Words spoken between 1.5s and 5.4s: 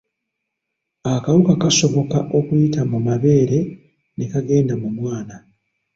kasoboka okuyita mu mabeere ne kagenda mu mwana.